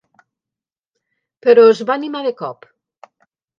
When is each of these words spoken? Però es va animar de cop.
Però 1.47 1.67
es 1.75 1.83
va 1.91 1.99
animar 2.01 2.25
de 2.31 2.35
cop. 2.43 2.69